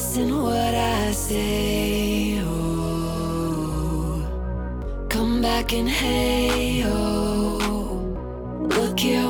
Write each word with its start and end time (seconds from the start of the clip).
Listen 0.00 0.42
what 0.42 0.74
I 0.74 1.12
say. 1.12 2.40
Oh, 2.42 4.26
come 5.10 5.42
back 5.42 5.74
and 5.74 5.86
hey, 5.86 6.82
oh, 6.86 7.58
look 8.70 8.98
here. 8.98 9.29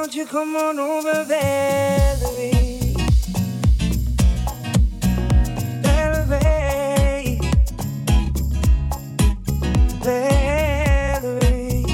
Don't 0.00 0.14
you 0.14 0.26
come 0.26 0.54
on 0.54 0.78
over, 0.78 1.24
Valerie? 1.24 2.94
Valerie. 5.82 7.40
Valerie. 10.00 11.84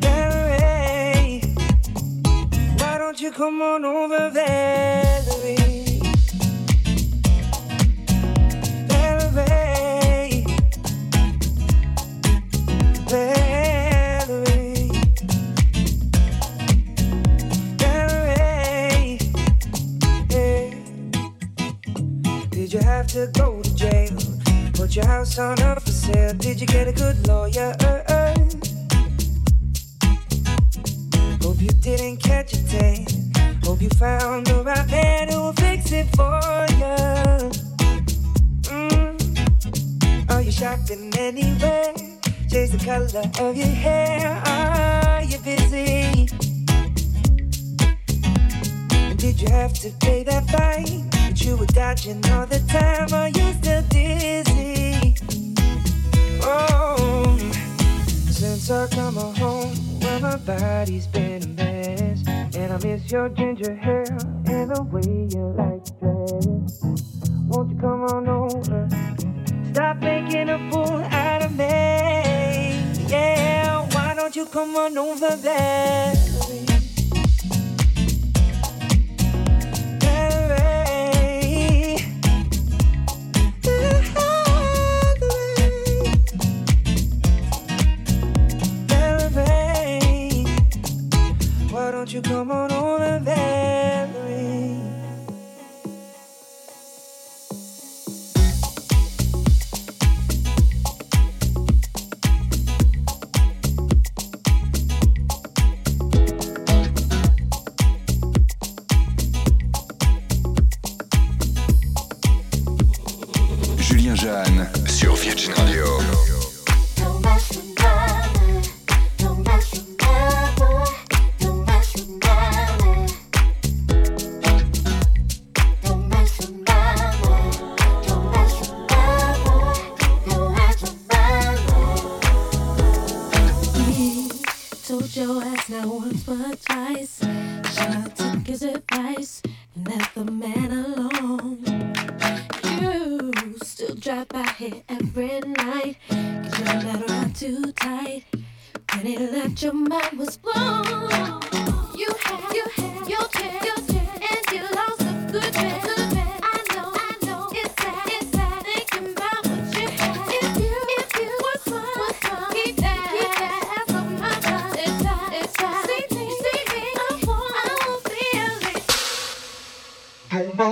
Valerie. 0.00 1.40
Why 2.78 2.98
don't 2.98 3.20
you 3.20 3.32
come 3.32 3.60
on 3.60 3.84
over, 3.84 4.30
Valerie? 4.30 5.05
For 25.36 25.54
sale. 25.90 26.32
Did 26.32 26.62
you 26.62 26.66
get 26.66 26.88
a 26.88 26.92
good 26.92 27.28
lawyer? 27.28 27.76
Hope 31.42 31.60
you 31.60 31.68
didn't 31.68 32.22
catch 32.22 32.54
a 32.54 32.66
tan. 32.66 33.04
Hope 33.62 33.82
you 33.82 33.90
found 33.90 34.46
the 34.46 34.62
right 34.64 34.90
man 34.90 35.28
who 35.28 35.42
will 35.42 35.52
fix 35.52 35.92
it 35.92 36.06
for 36.16 36.40
you. 36.80 37.50
Mm. 38.72 40.30
Are 40.30 40.40
you 40.40 40.50
shopping 40.50 41.12
anywhere? 41.18 41.92
Change 42.48 42.70
the 42.70 42.80
color 42.82 43.28
of 43.46 43.56
your 43.58 43.66
hair. 43.66 44.42
Are 44.46 45.22
you 45.22 45.36
busy? 45.40 46.30
Did 49.16 49.38
you 49.42 49.50
have 49.50 49.74
to 49.80 49.90
pay 50.00 50.22
that 50.22 50.48
fine? 50.48 51.10
But 51.10 51.44
you 51.44 51.58
were 51.58 51.66
dodging 51.66 52.24
all 52.30 52.46
the 52.46 52.60
time. 52.60 53.12
Are 53.12 53.28
you 53.28 53.55
body's 60.46 61.08
been 61.08 61.42
a 61.42 61.46
mess, 61.48 62.22
and 62.54 62.72
I 62.72 62.78
miss 62.78 63.10
your 63.10 63.28
ginger 63.30 63.74
hair 63.74 64.04
and 64.46 64.70
the 64.70 64.82
way 64.84 65.26
you 65.34 65.52
like 65.58 65.84
to 65.86 65.92
dress. 65.98 66.80
Won't 67.48 67.70
you 67.72 67.78
come 67.80 68.04
on 68.04 68.28
over? 68.28 68.88
Stop 69.72 69.96
making 69.98 70.48
a 70.48 70.58
fool 70.70 71.02
out 71.10 71.42
of 71.42 71.50
me. 71.50 72.78
Yeah, 73.08 73.88
why 73.90 74.14
don't 74.14 74.36
you 74.36 74.46
come 74.46 74.76
on 74.76 74.96
over 74.96 75.34
there? 75.34 76.35
You 92.16 92.22
come 92.22 92.50
on 92.50 92.75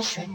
Ocean. 0.05 0.34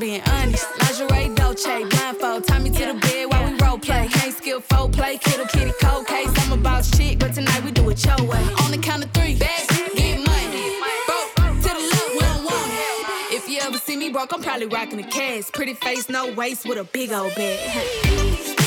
Being 0.00 0.22
honest. 0.22 0.66
Lingerie, 0.80 1.34
Dolce, 1.36 1.84
blindfold. 1.84 2.46
Tie 2.46 2.58
me 2.58 2.70
to 2.70 2.86
the 2.86 2.94
bed 2.94 3.26
while 3.30 3.50
we 3.50 3.56
role 3.58 3.78
play. 3.78 4.08
Can't 4.08 4.34
skill 4.34 4.60
folk 4.60 4.92
play, 4.92 5.18
kiddo 5.18 5.44
kitty 5.44 5.72
cold 5.80 6.06
case. 6.06 6.32
I'm 6.38 6.52
a 6.52 6.56
boss 6.56 6.90
chick, 6.96 7.18
but 7.18 7.34
tonight 7.34 7.62
we 7.62 7.70
do 7.70 7.88
it 7.90 8.04
your 8.04 8.16
way. 8.26 8.42
On 8.64 8.70
the 8.70 8.78
count 8.78 9.04
of 9.04 9.10
three, 9.12 9.36
best 9.36 9.68
get 9.94 10.18
money. 10.26 10.80
Broke 11.06 11.34
to 11.62 11.68
the 11.68 11.86
left, 11.92 12.10
we 12.14 12.20
don't 12.20 12.44
want 12.44 12.72
it. 12.72 13.34
If 13.36 13.48
you 13.48 13.58
ever 13.60 13.78
see 13.78 13.96
me 13.96 14.08
broke, 14.08 14.32
I'm 14.32 14.42
probably 14.42 14.66
rocking 14.66 14.98
a 14.98 15.08
cast. 15.08 15.52
Pretty 15.52 15.74
face, 15.74 16.08
no 16.08 16.32
waist, 16.32 16.66
with 16.66 16.78
a 16.78 16.84
big 16.84 17.12
old 17.12 17.34
bag. 17.34 18.59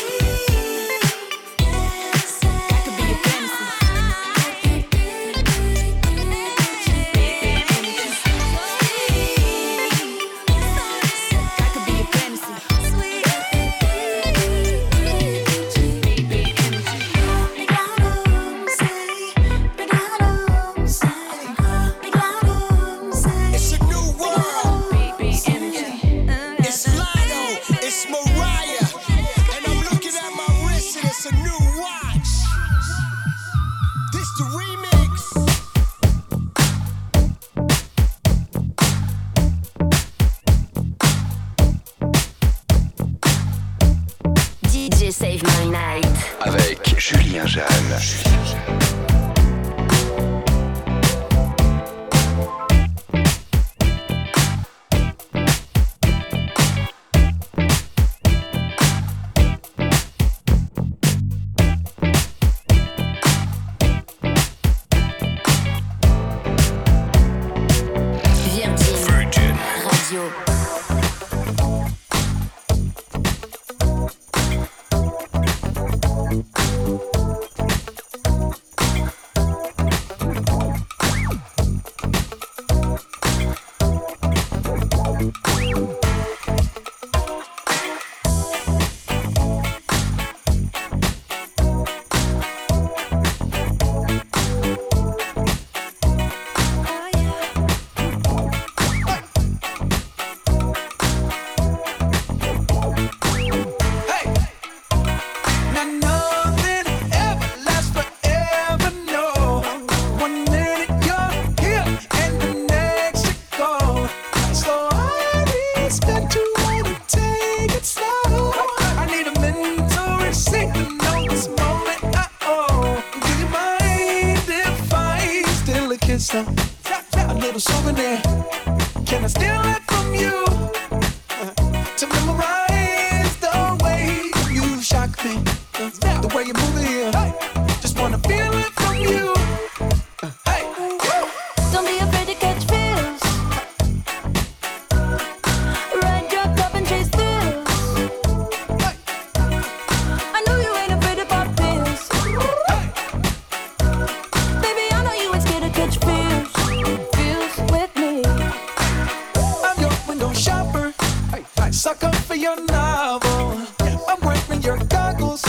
A 162.55 162.61
novel. 162.71 163.65
I'm 164.07 164.19
wearing 164.21 164.61
your 164.61 164.77
goggles. 164.85 165.41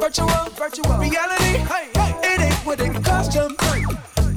Virtual 0.00 0.96
reality. 0.96 1.60
It 2.22 2.40
ain't 2.40 2.54
what 2.64 2.80
it 2.80 3.04
cost 3.04 3.34
you. 3.34 3.54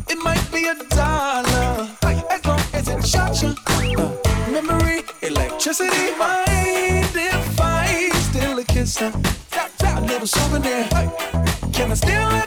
It 0.10 0.18
might 0.22 0.46
be 0.52 0.68
a 0.68 0.76
dollar, 0.90 1.88
as 2.30 2.46
long 2.46 2.60
as 2.74 2.90
it 2.90 3.08
shocks 3.08 3.42
you. 3.42 3.56
Memory, 4.52 5.04
electricity, 5.22 6.14
mind, 6.18 7.08
defined. 7.14 8.14
Still 8.16 8.60
a 8.60 8.64
kiss. 8.66 9.02
A 9.02 9.14
little 10.02 10.28
souvenir. 10.28 10.90
Can 11.72 11.92
I 11.92 11.94
steal 11.94 12.30
it 12.32 12.47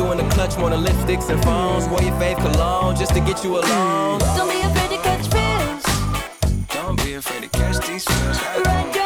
through 0.00 0.12
in 0.12 0.18
the 0.18 0.28
clutch 0.34 0.56
more 0.58 0.70
than 0.70 0.82
lipsticks 0.82 1.28
and 1.30 1.42
phones. 1.44 1.88
Wore 1.88 2.02
your 2.02 2.14
fave 2.14 2.36
cologne 2.36 2.96
just 2.96 3.14
to 3.14 3.20
get 3.20 3.44
you 3.44 3.58
alone. 3.58 4.18
Don't 4.36 4.50
be 4.50 4.60
afraid 4.60 4.90
to 4.90 5.02
catch 5.02 5.26
fish. 5.34 6.66
Don't 6.68 6.96
be 7.04 7.14
afraid 7.14 7.42
to 7.42 7.48
catch 7.48 7.86
these 7.86 8.04
feels. 8.04 8.38
Ride 8.64 8.99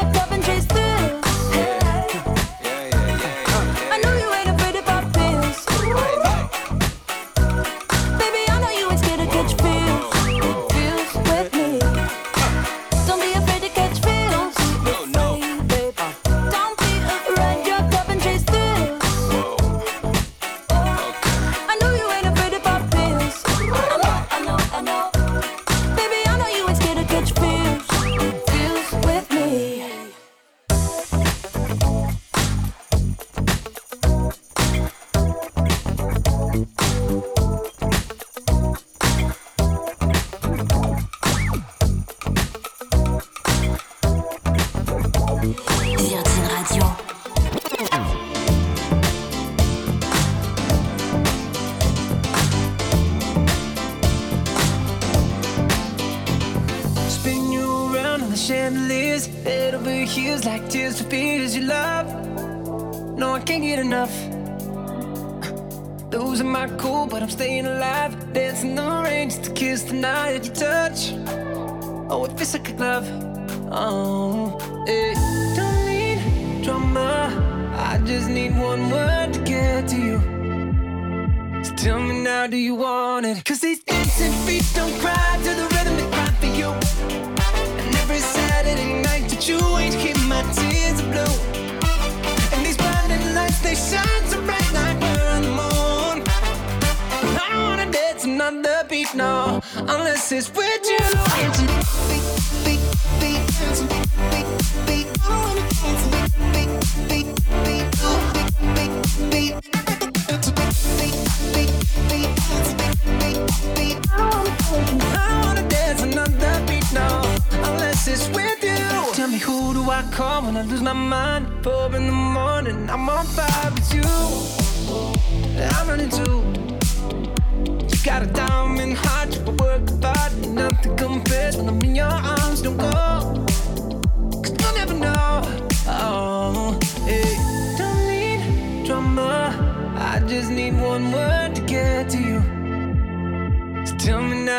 unless 100.34 100.63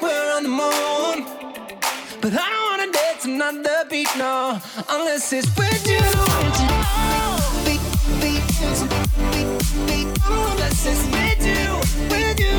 Like 0.00 0.12
we're 0.12 0.36
on 0.36 0.42
the 0.42 0.48
moon. 0.48 1.26
But 2.20 2.32
I 2.32 2.50
don't 2.50 2.70
wanna 2.70 2.92
dance 2.92 3.24
another 3.24 3.84
beat, 3.88 4.08
no, 4.16 4.58
unless 4.88 5.32
it's 5.32 5.48
with 5.56 5.86
you. 5.86 5.98
Unless 10.32 10.86
it's 10.86 11.04
with 11.12 11.46
you, 11.46 11.80
with 12.10 12.40
you. 12.40 12.56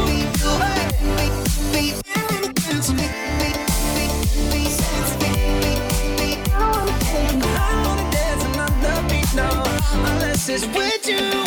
I 7.53 7.71
don't 7.71 7.85
wanna 7.85 8.11
dance 8.11 8.43
another 8.45 8.97
beat, 9.09 9.33
no, 9.35 9.49
unless 10.09 10.49
it's 10.49 10.65
with 10.67 11.07
you. 11.07 11.40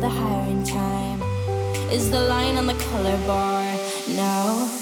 the 0.00 0.08
hiring 0.08 0.64
time 0.64 1.20
is 1.92 2.10
the 2.10 2.20
line 2.20 2.56
on 2.56 2.66
the 2.66 2.74
color 2.74 3.18
bar 3.26 3.62
now. 4.08 4.79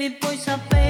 Baby, 0.00 0.16
poi 0.18 0.36
sapere 0.38 0.89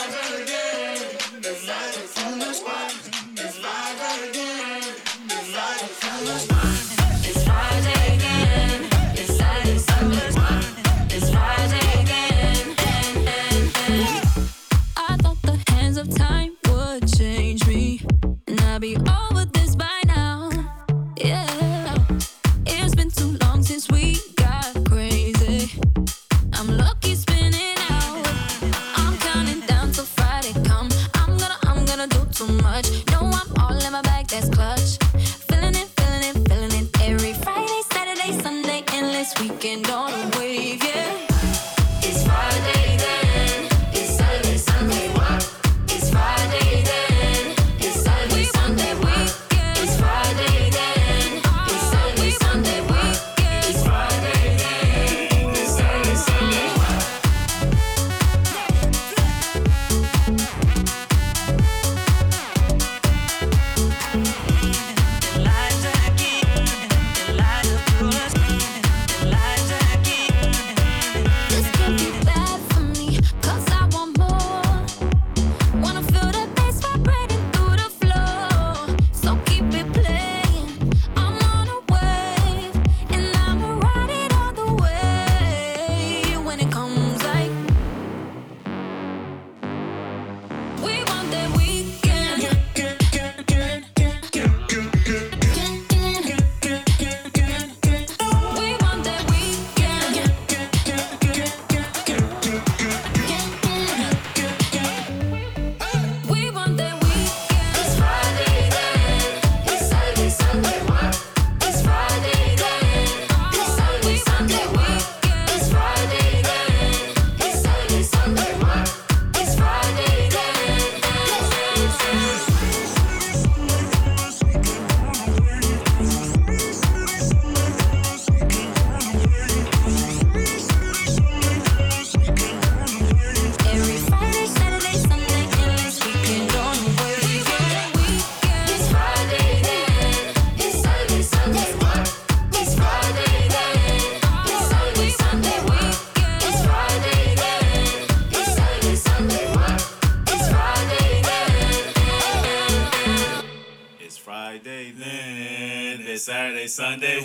Sunday, 156.71 157.19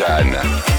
Jeanne. 0.00 0.69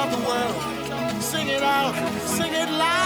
Jeanne 0.00 1.20
sing 1.20 1.48
it 1.48 2.70
Radio. 2.70 2.99